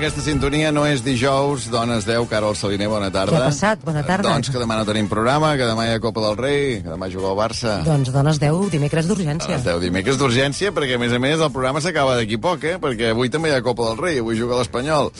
aquesta 0.00 0.22
sintonia 0.24 0.70
no 0.72 0.86
és 0.88 1.02
dijous, 1.04 1.66
dones 1.68 2.06
10, 2.08 2.24
Carol 2.30 2.54
Saliner, 2.56 2.86
bona 2.88 3.10
tarda. 3.12 3.34
Què 3.34 3.40
ha 3.42 3.48
passat? 3.50 3.82
Bona 3.84 4.00
tarda. 4.00 4.30
Doncs 4.30 4.48
que 4.48 4.60
demà 4.62 4.78
no 4.78 4.86
tenim 4.88 5.10
programa, 5.10 5.50
que 5.60 5.66
demà 5.68 5.84
hi 5.84 5.92
ha 5.92 6.00
Copa 6.00 6.22
del 6.24 6.38
Rei, 6.38 6.78
que 6.80 6.88
demà 6.88 7.10
juga 7.12 7.28
el 7.34 7.36
Barça. 7.36 7.74
Doncs 7.84 8.08
dones 8.14 8.40
10, 8.40 8.70
dimecres 8.72 9.10
d'urgència. 9.10 9.58
les 9.58 9.66
10 9.66 9.82
dimecres 9.84 10.16
d'urgència, 10.16 10.72
perquè 10.72 10.96
a 10.96 11.02
més 11.02 11.12
a 11.12 11.20
més 11.20 11.36
el 11.36 11.52
programa 11.52 11.82
s'acaba 11.84 12.16
d'aquí 12.16 12.40
poc, 12.40 12.64
eh? 12.64 12.78
Perquè 12.80 13.12
avui 13.12 13.28
també 13.28 13.52
hi 13.52 13.58
ha 13.58 13.60
Copa 13.66 13.90
del 13.90 14.00
Rei, 14.00 14.22
avui 14.24 14.40
juga 14.40 14.56
l'Espanyol. 14.62 15.12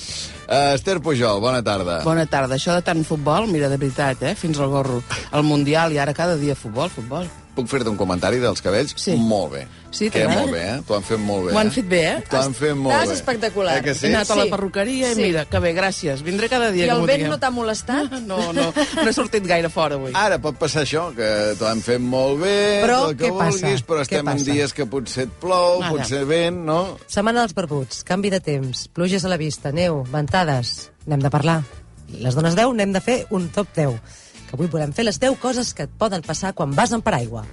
Uh, 0.49 0.73
Esther 0.79 0.97
Pujol, 1.05 1.45
bona 1.45 1.61
tarda. 1.61 2.01
Bona 2.07 2.25
tarda. 2.25 2.57
Això 2.57 2.73
de 2.73 2.81
tant 2.81 3.05
futbol, 3.05 3.53
mira, 3.53 3.69
de 3.69 3.77
veritat, 3.77 4.25
eh? 4.25 4.35
Fins 4.35 4.59
al 4.59 4.73
gorro. 4.73 5.03
El 5.37 5.45
Mundial 5.45 5.93
i 5.93 6.01
ara 6.01 6.17
cada 6.17 6.41
dia 6.41 6.57
futbol, 6.57 6.89
futbol. 6.89 7.29
Puc 7.55 7.67
fer-te 7.67 7.91
un 7.91 7.97
comentari 7.99 8.39
dels 8.39 8.61
cabells? 8.63 8.93
Sí. 8.97 9.17
Molt 9.19 9.53
bé. 9.53 9.67
Sí, 9.91 10.07
que 10.09 10.23
molt 10.31 10.53
bé, 10.55 10.61
eh? 10.71 10.75
T'ho 10.87 10.95
han 10.95 11.03
fet 11.03 11.19
molt 11.19 11.49
bé. 11.49 11.53
Ho 11.53 11.59
han 11.59 11.67
eh? 11.67 11.71
fet 11.75 11.87
bé, 11.91 11.99
eh? 12.07 12.21
T'ho 12.31 12.39
han 12.39 12.53
fet 12.55 12.77
molt 12.79 12.95
Estàs 12.95 13.09
bé. 13.11 13.15
espectacular. 13.17 13.73
Eh 13.79 13.83
que 13.83 13.91
He 13.91 13.95
sí? 13.99 14.07
anat 14.07 14.31
a 14.31 14.37
la 14.37 14.45
Sí. 14.45 14.51
perruqueria 14.51 15.11
i 15.11 15.15
Sí. 15.17 15.23
mira, 15.23 15.45
que 15.47 15.59
bé, 15.59 15.73
gràcies. 15.75 16.23
Vindré 16.23 16.49
cada 16.49 16.71
dia. 16.71 16.85
I 16.85 16.89
que 16.89 16.95
el 16.95 17.07
vent 17.07 17.27
no 17.29 17.39
t'ha 17.41 17.51
molestat? 17.51 18.13
No, 18.31 18.53
no, 18.53 18.73
no 18.73 19.09
he 19.09 19.13
sortit 19.13 19.45
gaire 19.45 19.69
fora 19.69 19.97
avui. 19.97 20.13
Ara 20.15 20.39
pot 20.39 20.57
passar 20.57 20.85
això, 20.85 21.09
que 21.15 21.57
t'ho 21.59 21.67
han 21.67 21.83
fet 21.83 21.99
molt 22.01 22.41
bé, 22.41 22.83
Però 22.87 23.09
el 23.11 23.17
que 23.17 23.27
què 23.33 23.37
passa? 23.37 23.51
vulguis, 23.67 23.83
però 23.85 24.01
estem 24.03 24.29
en 24.29 24.45
dies 24.45 24.73
que 24.73 24.87
potser 24.87 25.25
et 25.25 25.31
plou, 25.43 25.83
Ara. 25.83 25.91
potser 25.91 26.25
vent, 26.25 26.57
no? 26.65 26.99
Setmana 27.09 27.41
dels 27.41 27.55
barbuts, 27.55 28.05
canvi 28.05 28.31
de 28.31 28.39
temps, 28.41 28.87
pluges 28.95 29.25
a 29.25 29.29
la 29.29 29.37
vista, 29.37 29.73
neu, 29.73 30.05
ventades. 30.05 30.91
N'hem 31.07 31.19
de 31.21 31.31
parlar. 31.31 31.65
Les 32.13 32.35
dones 32.35 32.55
10 32.55 32.73
n'hem 32.75 32.93
de 32.93 33.01
fer 33.01 33.27
un 33.31 33.49
top 33.49 33.69
10. 33.75 34.01
Que 34.51 34.57
avui 34.59 34.67
volem 34.67 34.91
fer 34.91 35.05
les 35.07 35.21
10 35.23 35.37
coses 35.39 35.69
que 35.79 35.85
et 35.87 35.93
poden 35.95 36.25
passar 36.27 36.51
quan 36.59 36.73
vas 36.75 36.91
en 36.91 37.05
paraigua. 37.07 37.45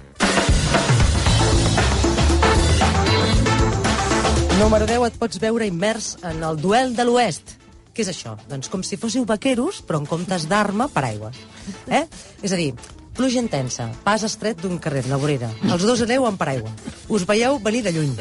Número 4.58 4.88
10, 4.90 5.04
et 5.06 5.18
pots 5.20 5.38
veure 5.38 5.68
immers 5.70 6.16
en 6.26 6.42
el 6.42 6.58
duel 6.58 6.96
de 6.98 7.06
l'Oest. 7.06 7.54
Què 7.94 8.02
és 8.02 8.10
això? 8.10 8.32
Doncs 8.50 8.66
com 8.72 8.82
si 8.82 8.98
fóssiu 8.98 9.22
vaqueros, 9.30 9.78
però 9.86 10.00
en 10.02 10.08
comptes 10.10 10.48
d'arma, 10.50 10.88
paraigües. 10.90 11.38
Eh? 11.86 12.02
És 12.42 12.50
a 12.50 12.58
dir, 12.58 12.72
pluja 13.14 13.38
intensa, 13.38 13.86
pas 14.02 14.26
estret 14.26 14.58
d'un 14.58 14.74
carrer, 14.82 15.04
la 15.06 15.22
vorera. 15.22 15.52
Els 15.70 15.86
dos 15.86 16.02
aneu 16.02 16.26
en 16.26 16.36
paraigua. 16.40 16.74
Us 17.06 17.28
veieu 17.30 17.62
venir 17.62 17.84
de 17.86 17.94
lluny. 17.94 18.18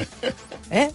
Eh? 0.69 0.91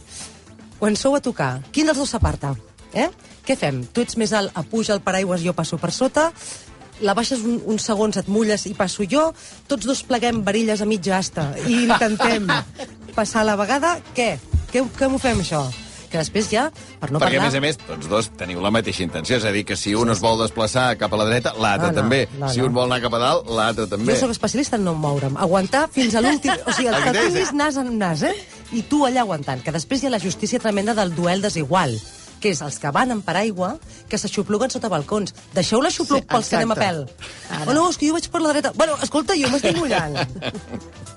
Quan 0.79 0.95
sou 0.95 1.19
a 1.19 1.25
tocar, 1.25 1.57
quin 1.75 1.91
dels 1.91 1.99
dos 1.99 2.15
s'aparta? 2.15 2.55
Eh? 2.95 3.11
Què 3.43 3.59
fem? 3.59 3.83
Tu 3.91 4.07
ets 4.07 4.19
més 4.21 4.31
alt, 4.39 4.55
apuja 4.55 4.95
el 4.95 5.03
paraigües, 5.03 5.43
jo 5.43 5.55
passo 5.59 5.83
per 5.83 5.91
sota, 5.91 6.29
la 7.01 7.15
baixes 7.15 7.41
un, 7.47 7.61
uns 7.67 7.87
segons, 7.89 8.17
et 8.21 8.29
mulles 8.29 8.67
i 8.69 8.75
passo 8.79 9.07
jo, 9.09 9.31
tots 9.69 9.87
dos 9.89 10.03
pleguem 10.07 10.43
varilles 10.45 10.83
a 10.83 10.87
mitja 10.87 11.17
asta 11.19 11.53
i 11.67 11.85
intentem 11.85 12.47
passar 13.17 13.47
la 13.49 13.57
vegada, 13.57 13.97
què? 14.17 14.35
Què, 14.73 14.85
què 14.99 15.09
m'ho 15.09 15.19
fem, 15.21 15.41
això? 15.45 15.65
Que 16.13 16.21
després 16.21 16.51
ja, 16.53 16.67
per 17.01 17.09
no 17.09 17.17
Perquè, 17.21 17.39
a 17.39 17.41
parlar... 17.41 17.45
més 17.49 17.55
a 17.57 17.61
més, 17.65 17.79
tots 17.89 18.09
dos 18.09 18.27
teniu 18.37 18.61
la 18.61 18.69
mateixa 18.73 19.01
intenció, 19.03 19.39
és 19.41 19.47
a 19.49 19.53
dir, 19.55 19.63
que 19.65 19.79
si 19.81 19.95
un 19.97 20.13
es 20.13 20.21
vol 20.21 20.37
desplaçar 20.43 20.91
cap 21.01 21.13
a 21.13 21.17
la 21.17 21.25
dreta, 21.25 21.55
l'altre 21.57 21.89
No, 21.89 21.95
no, 21.95 22.01
també. 22.03 22.19
no, 22.39 22.51
si 22.53 22.61
no. 22.61 22.67
un 22.69 22.75
vol 22.77 22.91
anar 22.91 23.01
cap 23.01 23.17
a 23.17 23.21
dalt, 23.23 23.49
l'altre 23.49 23.87
també. 23.89 24.13
Jo 24.13 24.27
sóc 24.27 24.35
especialista 24.37 24.77
en 24.77 24.85
no 24.85 24.93
moure'm. 24.93 25.39
Aguantar 25.41 25.87
fins 25.93 26.15
a 26.15 26.21
l'últim... 26.21 26.53
O 26.69 26.73
sigui, 26.77 26.91
el 26.93 27.01
que 27.07 27.15
tinguis 27.17 27.55
nas 27.57 27.81
en 27.81 27.95
nas, 27.97 28.27
eh? 28.29 28.35
I 28.77 28.85
tu 28.93 29.07
allà 29.09 29.25
aguantant. 29.25 29.65
Que 29.65 29.73
després 29.73 30.05
hi 30.05 30.11
ha 30.11 30.13
la 30.13 30.21
justícia 30.21 30.61
tremenda 30.61 30.93
del 30.97 31.15
duel 31.17 31.41
desigual 31.45 31.97
que 32.43 32.51
és 32.53 32.61
els 32.67 32.79
que 32.83 32.91
van 32.95 33.15
en 33.15 33.23
paraigua, 33.25 33.77
que 34.11 34.19
s'aixopluguen 34.19 34.73
sota 34.75 34.91
balcons. 34.93 35.35
Deixeu 35.55 35.81
l'aixopluc 35.85 36.25
Sí, 36.25 36.29
pels 36.35 36.51
que 36.51 36.59
anem 36.59 36.75
a 36.75 36.79
pèl. 36.81 37.03
Oh, 37.63 37.73
no, 37.73 37.89
és 37.89 38.01
que 38.01 38.11
jo 38.11 38.19
vaig 38.19 38.29
per 38.33 38.43
la 38.43 38.53
dreta. 38.57 38.75
Bueno, 38.77 38.99
escolta, 39.07 39.39
jo 39.39 39.51
m'estic 39.53 39.79
mullant. 39.79 40.19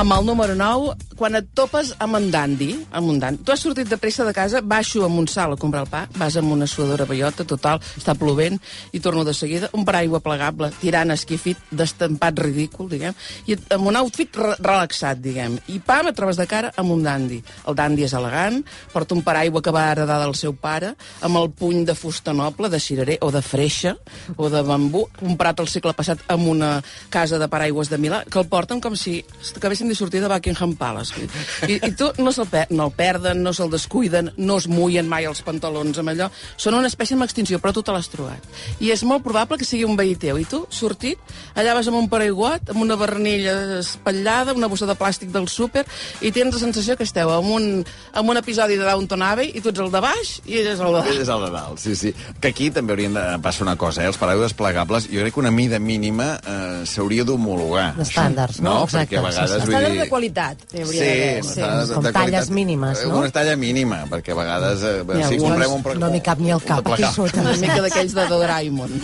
Amb 0.00 0.14
el 0.16 0.24
número 0.24 0.54
9, 0.56 0.94
quan 1.20 1.34
et 1.36 1.50
topes 1.52 1.90
amb 2.00 2.16
en 2.16 2.30
Dandy, 2.32 2.70
amb 2.96 3.10
un 3.12 3.18
Dandy. 3.20 3.42
Tu 3.44 3.52
has 3.52 3.60
sortit 3.60 3.88
de 3.90 3.98
pressa 4.00 4.24
de 4.24 4.32
casa, 4.32 4.62
baixo 4.64 5.02
amb 5.04 5.20
un 5.20 5.26
sal 5.28 5.52
a 5.52 5.58
comprar 5.60 5.82
el 5.84 5.90
pa, 5.92 6.06
vas 6.16 6.38
amb 6.40 6.54
una 6.54 6.64
suadora 6.64 7.04
bellota, 7.04 7.44
total, 7.44 7.82
està 8.00 8.14
plovent, 8.16 8.56
i 8.96 9.02
torno 9.04 9.26
de 9.28 9.34
seguida, 9.36 9.68
un 9.76 9.84
paraigua 9.84 10.22
plegable, 10.24 10.70
tirant 10.80 11.12
esquifit, 11.12 11.60
d'estampat 11.76 12.40
ridícul, 12.40 12.88
diguem, 12.88 13.18
i 13.44 13.58
amb 13.76 13.90
un 13.90 13.98
outfit 14.00 14.38
re 14.40 14.54
relaxat, 14.56 15.20
diguem. 15.20 15.58
I 15.68 15.76
pam, 15.84 16.08
et 16.08 16.16
trobes 16.16 16.40
de 16.40 16.48
cara 16.48 16.72
amb 16.80 16.96
un 16.96 17.04
Dandy. 17.04 17.42
El 17.68 17.76
Dandy 17.76 18.08
és 18.08 18.16
elegant, 18.16 18.56
porta 18.94 19.18
un 19.18 19.20
paraigua 19.26 19.60
que 19.60 19.76
va 19.76 19.84
heredar 19.90 20.16
del 20.24 20.32
seu 20.40 20.56
pare, 20.56 20.94
amb 21.20 21.42
el 21.42 21.52
puny 21.52 21.84
de 21.84 21.98
fusta 21.98 22.32
noble, 22.32 22.72
de 22.72 22.80
cirerer, 22.80 23.18
o 23.20 23.28
de 23.36 23.44
freixa, 23.44 23.98
o 24.40 24.48
de 24.48 24.64
bambú, 24.64 25.04
comprat 25.20 25.60
el 25.60 25.68
segle 25.68 25.92
passat 25.92 26.24
amb 26.32 26.48
una 26.56 26.72
casa 27.12 27.36
de 27.36 27.52
paraigües 27.52 27.92
de 27.92 28.00
Milà, 28.00 28.24
que 28.24 28.40
el 28.40 28.48
porten 28.48 28.80
com 28.80 28.96
si 28.96 29.18
acabessin 29.52 29.89
de 29.90 29.98
sortir 29.98 30.22
de 30.22 30.30
Buckingham 30.30 30.74
Palace. 30.78 31.26
I, 31.66 31.78
i 31.78 31.92
tu 31.98 32.10
no, 32.22 32.32
se'l 32.34 32.48
per, 32.50 32.66
no 32.70 32.88
el 32.88 32.94
perden, 32.96 33.42
no 33.44 33.52
se'l 33.56 33.70
descuiden, 33.72 34.32
no 34.38 34.58
es 34.60 34.68
mullen 34.70 35.08
mai 35.10 35.28
els 35.28 35.42
pantalons 35.46 36.00
amb 36.00 36.14
allò. 36.14 36.30
Són 36.60 36.76
una 36.78 36.90
espècie 36.90 37.16
en 37.18 37.24
extinció, 37.26 37.60
però 37.60 37.74
tu 37.76 37.84
te 37.86 37.94
l'has 37.94 38.10
trobat. 38.12 38.46
I 38.80 38.92
és 38.94 39.04
molt 39.06 39.24
probable 39.26 39.58
que 39.60 39.68
sigui 39.68 39.84
un 39.88 39.98
veí 39.98 40.16
teu. 40.20 40.38
I 40.40 40.46
tu, 40.48 40.62
sortit, 40.72 41.20
allà 41.58 41.74
vas 41.76 41.90
amb 41.90 42.00
un 42.00 42.08
paraiguat, 42.12 42.72
amb 42.72 42.84
una 42.84 42.96
barnilla 43.00 43.56
espatllada, 43.80 44.54
una 44.56 44.70
bossa 44.70 44.88
de 44.88 44.96
plàstic 44.98 45.32
del 45.34 45.48
súper, 45.50 45.84
i 46.20 46.32
tens 46.34 46.54
la 46.54 46.62
sensació 46.62 46.96
que 46.96 47.06
esteu 47.08 47.32
en 47.34 47.50
un, 47.50 47.68
en 47.84 48.32
un 48.34 48.40
episodi 48.40 48.78
de 48.80 48.86
Downton 48.86 49.22
Abbey 49.26 49.52
i 49.54 49.62
tu 49.62 49.72
ets 49.72 49.82
el 49.82 49.92
de 49.92 50.02
baix 50.04 50.36
i 50.46 50.60
ell 50.60 50.70
és 50.72 50.80
el 50.80 50.94
de 50.94 51.02
dalt. 51.02 51.20
És 51.20 51.32
el 51.32 51.44
de 51.46 51.50
dalt, 51.54 51.80
sí, 51.82 51.96
sí. 51.98 52.14
Que 52.40 52.52
aquí 52.54 52.70
també 52.74 52.94
haurien 52.94 53.16
de 53.16 53.24
passar 53.42 53.66
una 53.66 53.76
cosa, 53.80 54.04
eh? 54.04 54.10
Els 54.10 54.20
paraigües 54.20 54.54
plegables, 54.56 55.08
jo 55.10 55.24
crec 55.24 55.34
que 55.34 55.42
una 55.42 55.52
mida 55.54 55.80
mínima 55.82 56.32
eh, 56.38 56.82
s'hauria 56.88 57.26
d'homologar. 57.28 57.90
D'estàndards, 57.98 58.60
no? 58.62 58.70
No, 58.70 58.76
Exacte, 58.86 59.16
perquè 59.16 59.20
a 59.20 59.24
vegades... 59.26 59.69
Estàndard 59.70 59.94
dir... 59.96 60.00
de 60.02 60.08
qualitat. 60.10 60.56
Sí, 60.70 60.84
sí. 60.84 60.98
de- 61.00 61.94
Com 61.94 62.04
de 62.04 62.12
talles 62.12 62.12
qualitat. 62.12 62.50
mínimes, 62.50 63.04
no? 63.06 63.18
Una 63.22 63.30
talla 63.30 63.56
mínima, 63.56 64.02
perquè 64.10 64.34
a 64.34 64.38
vegades... 64.42 64.82
Eh, 64.82 65.04
N'hi 65.06 65.22
si 65.24 65.34
alguns, 65.34 65.42
comprem 65.48 65.72
un... 65.78 66.00
no 66.04 66.10
m'hi 66.10 66.20
cap 66.26 66.38
ni 66.42 66.52
un 66.52 66.60
cap, 66.60 66.86
aquí 66.92 67.04
sota. 67.14 67.40
Una 67.46 67.56
mica 67.56 67.80
d'aquells 67.86 68.14
de 68.18 68.26
Doraemon. 68.34 69.00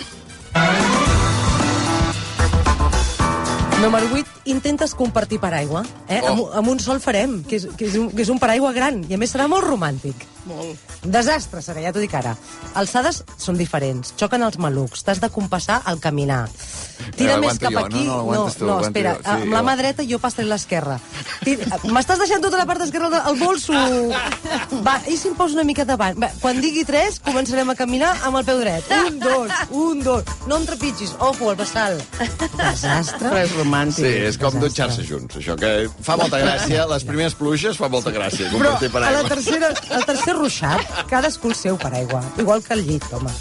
Número 3.82 4.06
8, 4.12 4.26
intentes 4.46 4.94
compartir 4.94 5.38
paraigua. 5.42 5.84
Eh? 6.08 6.20
Oh. 6.22 6.30
Amb, 6.32 6.42
amb 6.62 6.68
un 6.76 6.80
sol 6.80 7.00
farem, 7.00 7.40
que 7.44 7.56
és, 7.60 7.68
que, 7.76 7.86
és 7.90 7.96
un, 8.00 8.10
que 8.14 8.22
és 8.24 8.30
un 8.32 8.38
paraigua 8.42 8.72
gran, 8.76 9.02
i 9.10 9.14
a 9.14 9.18
més 9.20 9.34
serà 9.34 9.46
molt 9.50 9.66
romàntic. 9.66 10.26
Molt. 10.46 10.78
Desastre 11.02 11.58
serà, 11.62 11.80
ja 11.82 11.90
t'ho 11.90 11.98
dic 11.98 12.12
ara. 12.14 12.36
Alçades 12.78 13.24
són 13.36 13.56
diferents, 13.58 14.12
xoquen 14.18 14.44
els 14.46 14.58
malucs, 14.62 15.02
t'has 15.02 15.18
de 15.22 15.28
compassar 15.34 15.80
al 15.84 15.98
caminar. 15.98 16.44
Tira 17.16 17.34
Eh, 17.34 17.40
més 17.42 17.58
cap 17.58 17.72
jo, 17.74 17.80
aquí... 17.82 18.04
no, 18.06 18.12
no, 18.12 18.16
l'aguantes 18.22 18.56
tu, 18.60 18.66
no, 18.68 18.76
espera, 18.86 19.16
jo, 19.18 19.22
sí, 19.26 19.42
amb 19.42 19.52
la 19.56 19.62
mà 19.66 19.74
dreta 19.76 20.06
jo 20.06 20.20
passaré 20.22 20.46
l'esquerra. 20.48 21.00
Tira- 21.44 21.80
M'estàs 21.90 22.22
deixant 22.22 22.42
tota 22.46 22.60
la 22.60 22.66
part 22.66 22.80
esquerra 22.86 23.10
del 23.10 23.38
bolso. 23.42 23.74
Va, 24.86 24.94
i 25.10 25.16
si 25.18 25.28
em 25.28 25.34
poso 25.36 25.58
una 25.58 25.64
mica 25.66 25.84
davant? 25.84 26.16
Va, 26.22 26.30
quan 26.40 26.60
digui 26.62 26.84
tres, 26.88 27.18
començarem 27.26 27.68
a 27.70 27.76
caminar 27.78 28.14
amb 28.26 28.38
el 28.40 28.46
peu 28.46 28.62
dret. 28.62 28.86
Un, 29.10 29.18
dos, 29.18 29.52
un, 29.70 30.02
dos. 30.06 30.24
No 30.46 30.60
em 30.60 30.66
trepitgis. 30.70 31.16
Ojo, 31.18 31.50
el 31.50 31.58
vessal. 31.58 31.98
Desastre. 32.56 33.28
Però 33.28 33.42
és 33.42 33.54
romàntic. 33.58 34.04
Sí, 34.06 34.14
és 34.30 34.35
com 34.38 34.50
Desastre. 34.54 34.68
dutxar-se 34.68 35.02
junts, 35.08 35.36
això 35.40 35.56
que 35.58 35.88
fa 36.02 36.16
molta 36.16 36.40
gràcia, 36.42 36.86
les 36.92 37.04
primeres 37.04 37.34
pluges 37.34 37.76
fa 37.76 37.88
molta 37.88 38.10
gràcia, 38.14 38.50
Però 38.52 38.76
a 39.02 39.12
la 39.18 39.24
tercera, 39.28 39.72
al 39.90 40.04
tercer 40.04 40.34
ruixat, 40.36 41.06
cadascú 41.10 41.48
el 41.48 41.54
seu 41.54 41.76
paraigua. 41.76 42.22
Igual 42.38 42.62
que 42.62 42.74
el 42.74 42.86
llit, 42.86 43.04
home. 43.12 43.32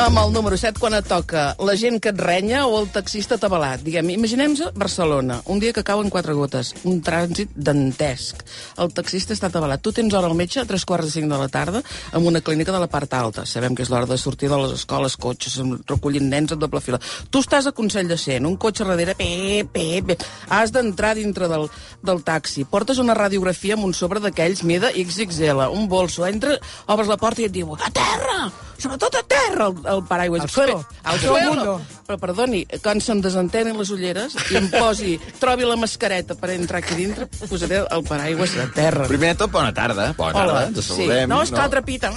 Amb 0.00 0.16
el 0.16 0.30
número 0.32 0.56
7, 0.56 0.80
quan 0.80 0.94
et 0.96 1.04
toca 1.04 1.42
la 1.60 1.74
gent 1.76 1.98
que 2.00 2.08
et 2.08 2.20
renya 2.24 2.62
o 2.64 2.78
el 2.78 2.86
taxista 2.88 3.36
atabalat. 3.36 3.82
Diguem, 3.84 4.08
imaginem-nos 4.14 4.70
Barcelona, 4.72 5.42
un 5.52 5.58
dia 5.60 5.74
que 5.76 5.82
cauen 5.84 6.08
quatre 6.08 6.32
gotes, 6.32 6.70
un 6.88 7.02
trànsit 7.04 7.52
dantesc. 7.52 8.40
El 8.80 8.94
taxista 8.96 9.36
està 9.36 9.50
atabalat. 9.50 9.82
Tu 9.84 9.92
tens 9.98 10.16
hora 10.16 10.30
al 10.30 10.38
metge 10.38 10.62
a 10.62 10.64
tres 10.64 10.86
quarts 10.88 11.04
de 11.04 11.12
cinc 11.12 11.28
de 11.28 11.36
la 11.36 11.50
tarda 11.52 11.82
amb 12.16 12.30
una 12.30 12.40
clínica 12.40 12.72
de 12.72 12.80
la 12.80 12.88
part 12.88 13.12
alta. 13.12 13.44
Sabem 13.44 13.76
que 13.76 13.84
és 13.84 13.90
l'hora 13.92 14.08
de 14.08 14.16
sortir 14.16 14.48
de 14.48 14.62
les 14.62 14.72
escoles, 14.78 15.18
cotxes, 15.20 15.58
recollint 15.92 16.32
nens 16.32 16.56
en 16.56 16.62
doble 16.64 16.80
fila. 16.80 17.02
Tu 17.28 17.44
estàs 17.44 17.68
a 17.68 17.74
Consell 17.76 18.08
de 18.08 18.16
Cent, 18.16 18.48
un 18.48 18.56
cotxe 18.56 18.88
darrere, 18.88 19.18
pe, 19.20 19.68
pe, 19.68 19.86
pe. 20.00 20.16
Has 20.48 20.72
d'entrar 20.72 21.12
dintre 21.20 21.50
del, 21.52 21.68
del 22.00 22.24
taxi. 22.24 22.64
Portes 22.64 23.04
una 23.04 23.18
radiografia 23.20 23.76
amb 23.76 23.84
un 23.84 23.92
sobre 23.92 24.24
d'aquells 24.24 24.64
mida 24.64 24.94
XXL, 24.96 25.68
un 25.76 25.92
bolso. 25.92 26.24
Entra, 26.24 26.56
obres 26.88 27.12
la 27.12 27.20
porta 27.20 27.44
i 27.44 27.50
et 27.52 27.56
diu, 27.60 27.76
a 27.76 27.92
terra! 27.92 28.48
Sobretot 28.80 29.12
a 29.18 29.20
terra, 29.28 29.66
el 29.90 30.04
paraigües. 30.08 30.42
Al 30.42 30.50
suelo. 30.50 30.84
Al 31.02 31.18
suelo. 31.20 31.54
mundo. 31.54 31.80
Però, 32.06 32.18
perdoni, 32.18 32.64
quan 32.82 33.00
se'm 33.02 33.20
desentenen 33.22 33.78
les 33.78 33.90
ulleres 33.94 34.34
i 34.50 34.58
em 34.58 34.66
posi, 34.72 35.14
trobi 35.42 35.68
la 35.68 35.76
mascareta 35.78 36.34
per 36.38 36.50
entrar 36.56 36.80
aquí 36.82 36.96
dintre, 36.98 37.28
posaré 37.46 37.84
el 37.84 38.04
paraigües 38.08 38.56
a 38.58 38.66
terra. 38.74 39.06
Primer 39.10 39.34
de 39.34 39.42
tot, 39.44 39.52
bona 39.54 39.74
tarda. 39.74 40.10
Bona 40.18 40.34
tarda, 40.34 40.66
ens 40.70 40.86
saludem. 40.86 41.26
Sí. 41.26 41.30
No, 41.30 41.42
és 41.44 41.54
que 41.54 41.60
l'altre 41.60 41.84
pita. 41.86 42.10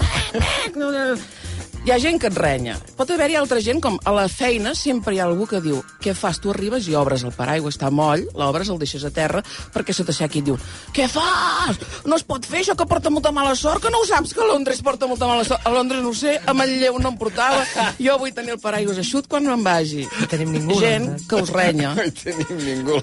Hi 1.84 1.92
ha 1.92 1.98
gent 2.00 2.16
que 2.16 2.30
et 2.32 2.38
renya. 2.40 2.78
Pot 2.96 3.10
haver-hi 3.12 3.36
altra 3.36 3.58
gent, 3.60 3.82
com 3.84 3.98
a 4.08 4.12
la 4.16 4.30
feina 4.32 4.72
sempre 4.80 5.12
hi 5.12 5.18
ha 5.20 5.26
algú 5.28 5.44
que 5.52 5.60
diu 5.60 5.82
què 6.00 6.14
fas? 6.16 6.38
Tu 6.40 6.48
arribes 6.54 6.86
i 6.88 6.96
obres 6.96 7.26
el 7.28 7.34
paraigua, 7.36 7.74
està 7.74 7.90
moll, 7.92 8.24
l'obres, 8.40 8.70
el 8.72 8.80
deixes 8.80 9.04
a 9.04 9.12
terra, 9.12 9.42
perquè 9.76 9.92
se 9.92 10.06
t'aixequi 10.08 10.40
i 10.40 10.44
et 10.46 10.48
diu 10.48 10.56
què 10.96 11.10
fas? 11.12 11.82
No 12.08 12.16
es 12.16 12.24
pot 12.24 12.48
fer 12.48 12.62
això 12.62 12.78
que 12.80 12.88
porta 12.88 13.12
molta 13.12 13.34
mala 13.36 13.52
sort, 13.60 13.84
que 13.84 13.92
no 13.92 14.00
ho 14.00 14.08
saps 14.08 14.32
que 14.32 14.40
a 14.40 14.48
Londres 14.48 14.80
porta 14.86 15.10
molta 15.12 15.28
mala 15.28 15.44
sort. 15.44 15.60
A 15.68 15.76
Londres 15.76 16.00
no 16.06 16.14
ho 16.14 16.16
sé, 16.16 16.38
a 16.40 16.56
Manlleu 16.56 17.02
no 17.04 17.12
em 17.12 17.20
portava, 17.20 17.66
jo 18.00 18.16
vull 18.22 18.32
tenir 18.32 18.56
el 18.56 18.64
paraigua 18.64 18.96
eixut 19.04 19.28
quan 19.28 19.44
me'n 19.44 19.68
vagi. 19.68 20.08
No 20.22 20.30
tenim 20.32 20.56
ningú, 20.56 20.80
Gent 20.80 21.28
que 21.28 21.44
us 21.44 21.52
renya. 21.52 21.98
No 22.00 22.08
tenim 22.24 22.64
ningú. 22.64 23.02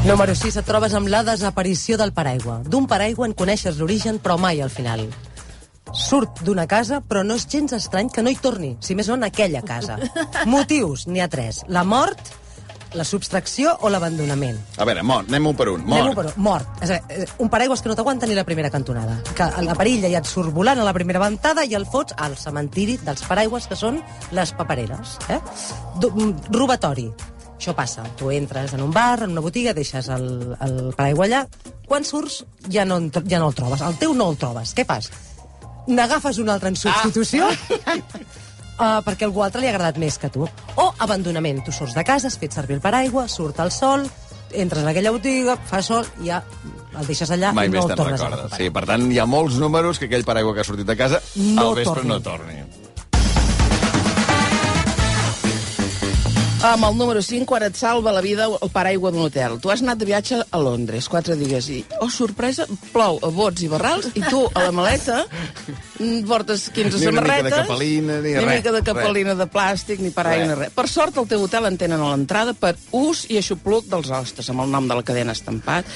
Número 0.00 0.34
6. 0.34 0.56
Et 0.56 0.64
trobes 0.64 0.94
amb 0.96 1.10
la 1.12 1.20
desaparició 1.26 1.98
del 2.00 2.14
paraigua. 2.16 2.62
D'un 2.64 2.86
paraigua 2.88 3.26
en 3.28 3.34
coneixes 3.36 3.76
l'origen, 3.76 4.16
però 4.16 4.38
mai 4.40 4.62
al 4.64 4.72
final. 4.72 5.02
Surt 5.92 6.40
d'una 6.46 6.64
casa, 6.70 7.02
però 7.04 7.20
no 7.26 7.36
és 7.36 7.44
gens 7.50 7.74
estrany 7.76 8.08
que 8.08 8.22
no 8.24 8.32
hi 8.32 8.38
torni, 8.40 8.70
si 8.80 8.94
més 8.96 9.10
no 9.10 9.18
en 9.18 9.26
aquella 9.28 9.60
casa. 9.60 9.98
Motius, 10.48 11.04
n'hi 11.06 11.20
ha 11.20 11.28
tres. 11.28 11.60
La 11.68 11.82
mort, 11.84 12.30
la 12.96 13.04
subtracció 13.04 13.74
o 13.84 13.90
l'abandonament. 13.92 14.56
A 14.80 14.86
veure, 14.88 15.02
mort, 15.04 15.28
anem-ho 15.28 15.52
per 15.58 15.66
un. 15.74 15.84
Mort. 15.84 16.14
per 16.16 16.24
un. 16.30 16.38
Mort. 16.46 16.80
És 16.80 16.94
a 16.94 17.00
dir, 17.02 17.26
un 17.44 17.50
paraigües 17.52 17.82
que 17.84 17.92
no 17.92 17.96
t'aguanta 17.98 18.30
ni 18.30 18.38
la 18.38 18.46
primera 18.48 18.70
cantonada. 18.72 19.18
Que 19.36 19.50
la 19.66 19.76
perilla 19.76 20.08
ja 20.08 20.22
et 20.24 20.30
surt 20.30 20.54
volant 20.54 20.80
a 20.80 20.86
la 20.86 20.94
primera 20.96 21.20
ventada 21.20 21.66
i 21.68 21.76
el 21.76 21.84
fots 21.84 22.16
al 22.16 22.38
cementiri 22.40 22.96
dels 23.04 23.26
paraigües, 23.28 23.68
que 23.68 23.76
són 23.76 24.00
les 24.32 24.54
papereres. 24.56 25.18
Eh? 25.28 25.42
Mm, 26.08 26.54
robatori. 26.56 27.10
Això 27.60 27.74
passa. 27.76 28.02
Tu 28.16 28.30
entres 28.32 28.72
en 28.72 28.80
un 28.80 28.92
bar, 28.94 29.18
en 29.26 29.34
una 29.36 29.42
botiga, 29.44 29.74
deixes 29.76 30.06
el, 30.08 30.54
el 30.64 30.78
paraigua 30.96 31.26
allà. 31.26 31.42
Quan 31.86 32.06
surts, 32.08 32.38
ja 32.72 32.86
no, 32.88 32.96
ja 33.28 33.36
no 33.42 33.50
el 33.50 33.56
trobes. 33.58 33.82
El 33.84 33.98
teu 34.00 34.14
no 34.16 34.30
el 34.32 34.38
trobes. 34.40 34.72
Què 34.78 34.86
fas? 34.88 35.10
N'agafes 35.90 36.38
un 36.40 36.48
altre 36.48 36.70
en 36.72 36.78
substitució? 36.80 37.50
Uh, 37.50 39.00
perquè 39.06 39.28
algú 39.28 39.44
altre 39.44 39.60
li 39.60 39.68
ha 39.68 39.74
agradat 39.74 40.00
més 40.00 40.16
que 40.22 40.30
tu. 40.32 40.48
O 40.80 40.88
abandonament. 41.04 41.60
Tu 41.66 41.74
surts 41.76 41.92
de 41.98 42.04
casa, 42.08 42.30
has 42.32 42.38
fet 42.40 42.56
servir 42.56 42.78
el 42.78 42.82
paraigua, 42.84 43.26
surt 43.28 43.60
el 43.60 43.72
sol, 43.74 44.06
entres 44.56 44.80
en 44.82 44.88
aquella 44.94 45.12
botiga, 45.12 45.58
fa 45.68 45.82
sol, 45.84 46.08
i 46.24 46.30
ja 46.32 46.40
el 46.96 47.06
deixes 47.06 47.28
allà 47.30 47.52
Mai 47.54 47.68
i 47.68 47.74
no 47.76 47.84
el 47.84 47.92
tornes 47.92 48.16
a 48.24 48.24
recordes. 48.24 48.38
recuperar. 48.40 48.58
Sí, 48.64 48.70
per 48.74 48.86
tant, 48.88 49.04
hi 49.12 49.20
ha 49.20 49.28
molts 49.28 49.60
números 49.62 50.00
que 50.00 50.08
aquell 50.08 50.24
paraigua 50.26 50.56
que 50.56 50.64
ha 50.64 50.66
sortit 50.66 50.88
de 50.88 50.96
casa 50.98 51.20
No 51.36 51.68
al 51.68 51.76
vespre 51.78 52.00
torni. 52.00 52.08
no 52.08 52.20
torni. 52.24 52.56
Amb 56.60 56.84
el 56.84 56.96
número 56.98 57.22
5, 57.24 57.46
quan 57.48 57.62
et 57.64 57.76
salva 57.78 58.12
la 58.12 58.20
vida 58.20 58.44
el 58.44 58.68
paraigua 58.68 59.08
d'un 59.08 59.22
hotel. 59.24 59.54
Tu 59.64 59.70
has 59.72 59.80
anat 59.80 59.96
de 59.96 60.04
viatge 60.04 60.42
a 60.44 60.58
Londres, 60.60 61.06
quatre 61.08 61.32
dies, 61.40 61.70
i, 61.72 61.78
oh, 62.04 62.10
sorpresa, 62.12 62.66
plou 62.92 63.16
a 63.24 63.30
bots 63.32 63.64
i 63.64 63.68
barrals, 63.72 64.10
i 64.12 64.20
tu, 64.20 64.42
a 64.52 64.66
la 64.66 64.74
maleta, 64.76 65.22
mm, 65.96 66.20
portes 66.28 66.66
15 66.68 67.00
Ni 67.00 67.08
una 67.08 67.24
mica 67.24 67.38
de 67.38 67.48
samarretes... 67.48 67.58
capelina, 67.64 68.18
ni 68.20 68.34
ni 68.34 68.44
res, 68.44 68.58
mica 68.58 68.74
de 68.76 68.82
capelina 68.84 69.34
de 69.38 69.48
plàstic, 69.48 70.04
ni 70.04 70.12
paraigua, 70.12 70.50
Res. 70.50 70.52
ni 70.52 70.66
res. 70.66 70.74
Per 70.76 70.86
sort, 70.92 71.16
el 71.16 71.30
teu 71.32 71.46
hotel 71.48 71.70
en 71.70 71.80
tenen 71.80 72.04
a 72.04 72.10
l'entrada 72.12 72.52
per 72.52 72.74
ús 72.92 73.24
i 73.32 73.40
aixopluc 73.40 73.88
dels 73.88 74.12
hostes, 74.12 74.52
amb 74.52 74.60
el 74.66 74.76
nom 74.76 74.90
de 74.90 75.00
la 75.00 75.06
cadena 75.06 75.32
estampat, 75.32 75.88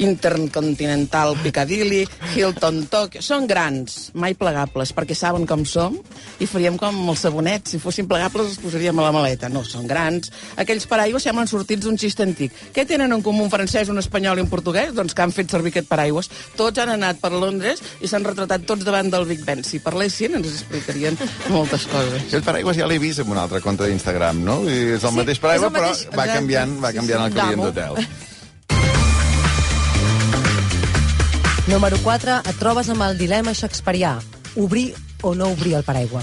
Intercontinental 0.00 1.36
Piccadilly, 1.42 2.06
Hilton 2.34 2.86
Tokyo... 2.90 3.20
Són 3.22 3.46
grans, 3.50 4.10
mai 4.16 4.34
plegables, 4.38 4.92
perquè 4.96 5.14
saben 5.18 5.46
com 5.46 5.64
som 5.68 5.96
i 6.40 6.46
faríem 6.48 6.78
com 6.80 6.96
els 7.12 7.22
sabonets. 7.26 7.74
Si 7.74 7.80
fossin 7.82 8.08
plegables 8.10 8.48
els 8.54 8.60
posaríem 8.62 8.98
a 8.98 9.04
la 9.08 9.12
maleta. 9.14 9.50
No, 9.52 9.62
són 9.66 9.86
grans. 9.90 10.30
Aquells 10.60 10.86
paraigües 10.90 11.22
semblen 11.26 11.50
sortits 11.50 11.84
d'un 11.84 11.98
xist 12.00 12.22
antic. 12.24 12.54
Què 12.74 12.86
tenen 12.88 13.12
en 13.12 13.22
comú 13.26 13.44
un 13.44 13.52
francès, 13.52 13.90
un 13.92 14.00
espanyol 14.02 14.40
i 14.40 14.44
un 14.46 14.50
portuguès? 14.52 14.94
Doncs 14.96 15.14
que 15.14 15.22
han 15.26 15.34
fet 15.36 15.52
servir 15.52 15.74
aquest 15.74 15.90
paraigües. 15.90 16.30
Tots 16.58 16.80
han 16.82 16.94
anat 16.96 17.20
per 17.22 17.32
Londres 17.34 17.82
i 18.00 18.08
s'han 18.10 18.24
retratat 18.26 18.64
tots 18.68 18.86
davant 18.88 19.12
del 19.12 19.28
Big 19.28 19.44
Ben. 19.46 19.62
Si 19.66 19.82
parlessin 19.84 20.38
ens 20.40 20.48
explicarien 20.54 21.18
moltes 21.52 21.86
coses. 21.90 22.24
Aquest 22.30 22.46
paraigües 22.48 22.80
ja 22.80 22.88
l'he 22.88 22.98
vist 23.02 23.20
en 23.24 23.30
un 23.30 23.38
altre 23.42 23.60
compte 23.64 23.86
d'Instagram, 23.86 24.40
no? 24.46 24.60
Dir, 24.64 24.96
És 24.96 25.04
el 25.04 25.10
Sí, 25.12 25.16
mateix 25.20 25.38
paraigua, 25.42 25.68
el 25.68 25.72
mateix. 25.76 26.06
però 26.08 26.16
va 26.22 26.26
canviant, 26.32 26.76
va 26.82 26.90
Sí, 26.90 26.96
canviant 27.02 27.20
sí, 27.20 27.26
el 27.26 27.38
client 27.38 27.62
d'hotel. 27.68 28.04
Número 31.70 31.96
4. 32.02 32.40
Et 32.50 32.56
trobes 32.58 32.88
amb 32.90 33.04
el 33.06 33.14
dilema 33.14 33.52
shakespearià. 33.54 34.16
Obrir 34.58 34.88
o 35.22 35.36
no 35.38 35.52
obrir 35.54 35.76
el 35.78 35.84
paraigua. 35.86 36.18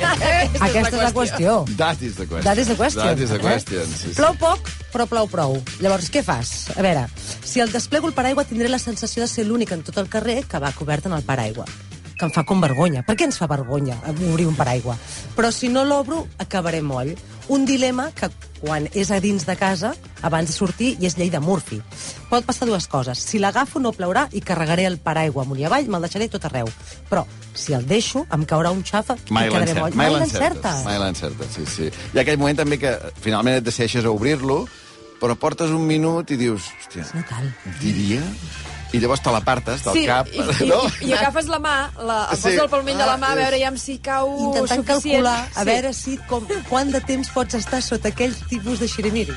Aquesta 0.66 0.90
és 0.90 0.98
la 0.98 1.12
qüestió. 1.16 1.54
That 1.78 2.02
is 2.04 2.18
the 2.18 2.26
question. 2.26 2.44
That 2.44 2.60
is 2.60 2.68
the 2.68 2.76
question. 2.76 3.06
That 3.06 3.22
is 3.22 3.32
the 3.32 3.38
eh? 3.38 3.40
question, 3.40 3.86
sí, 3.88 4.10
sí. 4.10 4.18
Plou 4.18 4.36
poc, 4.36 4.68
però 4.92 5.06
plou 5.08 5.30
prou. 5.32 5.56
Llavors, 5.80 6.10
què 6.12 6.20
fas? 6.26 6.68
A 6.76 6.84
veure, 6.84 7.06
si 7.40 7.64
el 7.64 7.72
desplego 7.72 8.10
el 8.10 8.12
paraigua, 8.12 8.44
tindré 8.44 8.68
la 8.68 8.82
sensació 8.82 9.24
de 9.24 9.32
ser 9.32 9.46
l'únic 9.48 9.72
en 9.72 9.80
tot 9.86 9.96
el 10.02 10.12
carrer 10.12 10.42
que 10.44 10.60
va 10.60 10.74
cobert 10.76 11.08
en 11.08 11.16
el 11.16 11.24
paraigua 11.24 11.64
que 12.22 12.28
em 12.28 12.30
fa 12.30 12.44
com 12.46 12.60
vergonya. 12.62 13.00
Per 13.02 13.16
què 13.18 13.26
ens 13.26 13.40
fa 13.40 13.48
vergonya 13.50 13.96
obrir 14.12 14.44
un 14.46 14.54
paraigua? 14.54 14.94
Però 15.34 15.48
si 15.50 15.72
no 15.72 15.82
l'obro, 15.82 16.20
acabaré 16.38 16.78
moll. 16.84 17.16
Un 17.50 17.64
dilema 17.66 18.12
que 18.14 18.28
quan 18.62 18.86
és 18.94 19.10
a 19.10 19.18
dins 19.20 19.42
de 19.44 19.56
casa, 19.58 19.90
abans 20.22 20.48
de 20.48 20.54
sortir, 20.54 20.92
i 21.02 21.06
és 21.10 21.16
llei 21.18 21.28
de 21.34 21.40
Murphy. 21.42 21.80
Pot 22.30 22.46
passar 22.46 22.68
dues 22.70 22.86
coses. 22.88 23.18
Si 23.18 23.40
l'agafo, 23.42 23.80
no 23.82 23.90
plourà 23.92 24.28
i 24.32 24.40
carregaré 24.40 24.86
el 24.86 25.00
paraigua 25.02 25.42
amunt 25.42 25.58
i 25.60 25.66
avall, 25.66 25.88
me'l 25.90 26.06
deixaré 26.06 26.28
tot 26.30 26.46
arreu. 26.46 26.70
Però, 27.10 27.24
si 27.58 27.74
el 27.74 27.84
deixo, 27.90 28.22
em 28.32 28.46
caurà 28.46 28.70
un 28.72 28.84
xafa 28.86 29.16
Mai 29.34 29.48
i 29.48 29.50
quedaré 29.50 29.74
l'encertes. 29.74 29.82
moll. 29.82 29.98
Mai 29.98 30.10
l'encertes. 30.14 30.84
Mai 30.86 30.98
l'encertes, 31.02 31.56
sí, 31.58 31.66
sí. 31.66 31.90
Ha 32.14 32.20
aquell 32.22 32.38
moment 32.38 32.62
també 32.62 32.78
que 32.78 32.94
finalment 33.20 33.58
et 33.58 33.66
decideixes 33.66 34.06
a 34.06 34.14
obrir-lo, 34.14 34.62
però 35.20 35.34
portes 35.38 35.70
un 35.74 35.84
minut 35.86 36.30
i 36.30 36.36
dius, 36.38 36.70
hòstia, 36.80 37.04
No 37.14 37.24
cal. 37.28 37.50
diria... 37.82 38.22
I 38.92 38.98
llavors 39.00 39.22
te 39.24 39.30
l'apartes 39.32 39.84
del 39.86 39.94
Sí, 39.94 40.02
cap. 40.06 40.28
i, 40.28 40.42
i, 40.64 40.68
no? 40.68 40.82
i, 41.00 41.06
i 41.08 41.12
agafes 41.16 41.46
la 41.48 41.58
mà, 41.58 41.76
la, 42.04 42.18
el 42.30 42.36
Sí. 42.36 42.42
poses 42.42 42.60
al 42.60 42.68
palmell 42.68 42.98
de 42.98 43.06
la 43.06 43.16
mà, 43.16 43.30
Ah, 43.30 43.32
a 43.32 43.40
veure 43.40 43.56
és- 43.56 43.62
ja 43.64 43.72
si 43.80 43.98
cau 43.98 44.28
intentant 44.50 44.84
suficient. 44.84 45.24
calcular 45.24 45.48
a 45.54 45.64
veure 45.64 45.92
si 45.94 46.18
com, 46.28 46.44
quant 46.68 46.92
de 46.92 47.00
temps 47.00 47.30
pots 47.32 47.54
estar 47.54 47.80
sota 47.82 48.08
aquell 48.12 48.34
tipus 48.50 48.78
de 48.80 48.88
xirimiri. 48.88 49.32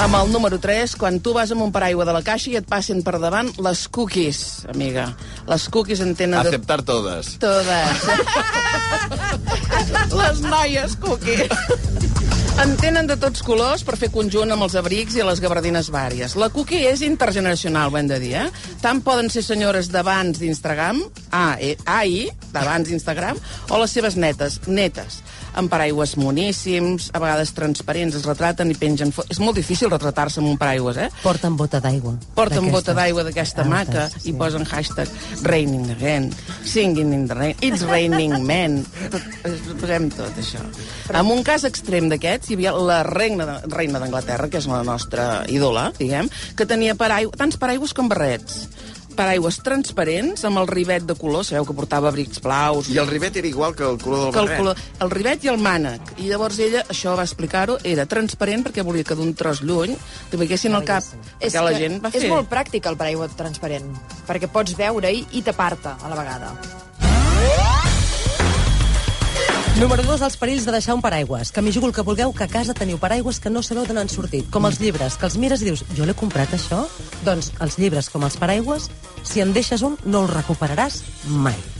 Amb 0.00 0.14
el 0.16 0.30
número 0.32 0.56
3, 0.58 0.94
quan 0.96 1.18
tu 1.20 1.34
vas 1.36 1.50
amb 1.52 1.60
un 1.60 1.72
paraigua 1.72 2.06
de 2.08 2.12
la 2.16 2.22
caixa 2.24 2.48
i 2.48 2.56
et 2.56 2.64
passen 2.64 3.02
per 3.04 3.18
davant 3.20 3.50
les 3.60 3.82
cookies, 3.92 4.64
amiga. 4.72 5.10
Les 5.46 5.68
cookies 5.68 6.00
en 6.00 6.14
tenen... 6.16 6.40
de- 6.40 6.48
Aceptar 6.54 6.80
totes. 6.88 7.34
Totes. 7.38 8.06
les 10.22 10.40
noies 10.40 10.96
cookies. 10.96 11.52
En 12.60 12.74
tenen 12.76 13.06
de 13.08 13.14
tots 13.16 13.40
colors 13.40 13.80
per 13.88 13.94
fer 13.96 14.10
conjunt 14.12 14.50
amb 14.52 14.66
els 14.66 14.74
abrics 14.76 15.14
i 15.16 15.22
les 15.24 15.40
gabardines 15.40 15.86
vàries. 15.88 16.34
La 16.36 16.50
cookie 16.52 16.90
és 16.90 17.00
intergeneracional, 17.06 17.88
ho 17.88 17.96
hem 17.96 18.10
de 18.10 18.18
dir, 18.20 18.34
eh? 18.36 18.66
Tant 18.82 19.00
poden 19.00 19.30
ser 19.32 19.40
senyores 19.46 19.88
d'abans 19.88 20.36
d'Instagram, 20.36 21.00
ah, 21.32 21.56
eh, 21.56 21.78
AI, 21.88 22.26
d'abans 22.52 22.90
d'Instagram, 22.90 23.40
o 23.70 23.80
les 23.80 23.96
seves 23.96 24.18
netes, 24.20 24.58
netes, 24.68 25.22
amb 25.54 25.70
paraigües 25.72 26.16
moníssims, 26.20 27.10
a 27.14 27.20
vegades 27.22 27.52
transparents, 27.56 28.16
es 28.18 28.26
retraten 28.28 28.70
i 28.70 28.76
pengen... 28.78 29.12
És 29.30 29.40
molt 29.42 29.58
difícil 29.58 29.90
retratar-se 29.90 30.40
amb 30.42 30.50
un 30.52 30.58
paraigües, 30.60 30.98
eh? 31.00 31.08
Porten 31.22 31.56
bota 31.58 31.80
d'aigua. 31.82 32.14
Porten 32.36 32.70
bota 32.72 32.94
d'aigua 32.96 33.24
d'aquesta 33.26 33.64
maca 33.68 34.08
sí. 34.12 34.30
i 34.30 34.34
posen 34.38 34.66
hashtag 34.68 35.10
raining 35.46 35.90
again, 35.94 36.30
singing 36.64 37.14
in 37.16 37.26
the 37.30 37.36
rain, 37.38 37.56
it's 37.60 37.84
raining 37.88 38.36
men. 38.46 38.80
Tot, 39.12 39.26
eh, 39.44 39.54
posem 39.80 40.10
tot 40.14 40.40
això. 40.40 40.62
En 41.10 41.32
un 41.34 41.44
cas 41.46 41.64
extrem 41.68 42.10
d'aquests, 42.12 42.50
hi 42.50 42.58
havia 42.58 42.74
la 42.76 43.02
reina 43.06 43.46
de, 43.48 43.56
reina 43.74 44.02
d'Anglaterra, 44.02 44.50
que 44.50 44.60
és 44.62 44.68
la 44.70 44.82
nostra 44.86 45.30
ídola, 45.50 45.90
diguem, 45.98 46.30
que 46.56 46.68
tenia 46.68 46.96
paraigua, 46.98 47.36
tants 47.40 47.58
paraigües 47.60 47.94
com 47.96 48.10
barrets 48.10 48.64
paraigües 49.20 49.60
transparents 49.64 50.44
amb 50.48 50.62
el 50.62 50.68
rivet 50.70 51.04
de 51.08 51.16
color, 51.18 51.44
sabeu 51.46 51.66
que 51.68 51.76
portava 51.76 52.08
abrics 52.10 52.40
blaus, 52.42 52.88
I 52.88 52.98
el 53.02 53.08
rivet 53.10 53.36
era 53.36 53.48
igual 53.50 53.76
que 53.76 53.84
el 53.84 53.98
color 54.00 54.24
del 54.26 54.32
que 54.32 54.40
el, 54.40 54.48
barret. 54.48 54.60
color, 54.64 54.82
el 55.04 55.10
rivet 55.14 55.44
i 55.44 55.52
el 55.52 55.60
mànec. 55.60 56.14
I 56.18 56.30
llavors 56.32 56.58
ella, 56.58 56.84
això 56.88 57.14
va 57.18 57.26
explicar-ho, 57.28 57.78
era 57.84 58.08
transparent 58.10 58.64
perquè 58.66 58.84
volia 58.86 59.04
que 59.06 59.18
d'un 59.18 59.34
tros 59.36 59.62
lluny 59.62 59.96
te 60.30 60.40
veiessin 60.40 60.74
el 60.74 60.86
cap. 60.88 61.04
És, 61.38 61.52
Perquè 61.52 61.64
la 61.64 61.74
que 61.76 61.82
gent 61.84 61.98
va 62.02 62.12
fer... 62.14 62.24
és 62.24 62.32
molt 62.32 62.50
pràctic 62.50 62.88
el 62.90 62.96
paraigua 63.00 63.28
transparent, 63.36 63.90
perquè 64.28 64.50
pots 64.52 64.76
veure-hi 64.78 65.26
i 65.36 65.44
tapar-te 65.46 65.96
a 66.00 66.08
la 66.12 66.16
vegada. 66.18 66.54
Número 69.78 70.02
2, 70.02 70.20
els 70.26 70.36
perills 70.36 70.64
de 70.66 70.72
deixar 70.74 70.96
un 70.96 71.02
paraigües. 71.04 71.52
Que 71.54 71.62
m'hi 71.62 71.72
jugo 71.72 71.86
el 71.86 71.94
que 71.94 72.02
vulgueu, 72.02 72.34
que 72.34 72.44
a 72.44 72.50
casa 72.50 72.74
teniu 72.74 72.98
paraigües 72.98 73.38
que 73.40 73.52
no 73.54 73.62
sabeu 73.62 73.86
d'on 73.86 74.02
han 74.02 74.10
sortit. 74.10 74.50
Com 74.50 74.66
els 74.66 74.80
llibres, 74.82 75.16
que 75.16 75.28
els 75.30 75.38
mires 75.38 75.62
i 75.62 75.70
dius, 75.70 75.84
jo 75.96 76.08
l'he 76.08 76.16
comprat 76.18 76.52
això? 76.58 76.82
Doncs 77.24 77.52
els 77.62 77.78
llibres 77.78 78.10
com 78.10 78.26
els 78.26 78.36
paraigües, 78.40 78.90
si 79.22 79.44
en 79.44 79.54
deixes 79.54 79.86
un, 79.86 79.96
no 80.04 80.24
el 80.26 80.32
recuperaràs 80.34 81.04
mai. 81.30 81.79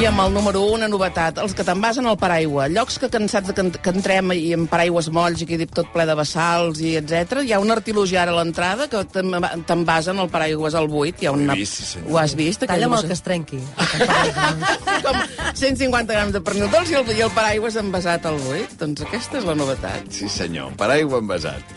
I 0.00 0.06
amb 0.08 0.20
el 0.22 0.30
número 0.32 0.62
1, 0.64 0.72
una 0.78 0.86
novetat, 0.88 1.36
els 1.42 1.52
que 1.52 1.64
t'envasen 1.66 2.06
al 2.08 2.16
paraigua. 2.16 2.70
Llocs 2.72 2.94
que 3.02 3.10
cansats 3.12 3.50
de 3.50 3.52
que, 3.52 3.60
en- 3.66 3.72
que 3.84 3.90
entrem 3.92 4.30
i 4.32 4.54
amb 4.56 4.70
paraigües 4.72 5.10
molls 5.12 5.42
i 5.44 5.46
quedi 5.50 5.66
tot 5.68 5.90
ple 5.92 6.06
de 6.08 6.14
bassals 6.16 6.80
i 6.80 6.94
etc. 6.96 7.42
Hi 7.44 7.52
ha 7.52 7.58
un 7.60 7.68
artilugi 7.74 8.16
ara 8.16 8.32
a 8.32 8.38
l'entrada 8.38 8.86
que 8.88 9.02
t'enva- 9.12 9.50
t'envasen 9.68 10.18
el 10.24 10.30
paraigües 10.32 10.74
al 10.74 10.88
buit. 10.88 11.20
Hi 11.20 11.28
ha 11.28 11.34
una... 11.36 11.52
Ho 11.52 11.56
he 11.56 11.60
vist, 11.60 11.82
sí. 11.90 12.00
Ho 12.08 12.16
has 12.16 12.32
vist? 12.38 12.64
Talla'm 12.64 12.96
el 12.96 13.04
que 13.10 13.12
es 13.18 13.20
trenqui. 13.26 13.60
Com 15.04 15.20
150 15.52 16.16
grams 16.16 16.32
de 16.32 16.40
pernil 16.48 16.72
dolç 16.72 16.94
i 16.94 17.00
el, 17.02 17.12
i 17.18 17.20
el 17.28 17.34
paraigües 17.36 17.76
envasat 17.76 18.24
al 18.30 18.40
buit. 18.46 18.72
Doncs 18.80 19.04
aquesta 19.04 19.42
és 19.42 19.50
la 19.52 19.58
novetat. 19.58 20.08
Sí, 20.16 20.30
senyor. 20.32 20.72
Paraigua 20.80 21.20
envasat. 21.20 21.76